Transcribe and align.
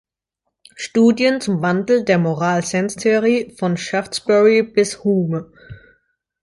Studien 0.75 1.41
zum 1.41 1.61
Wandel 1.61 2.03
der 2.03 2.17
moral-sense-Theorie 2.17 3.55
von 3.59 3.77
Shaftesbury 3.77 4.63
bis 4.63 5.03
Hume. 5.03 5.51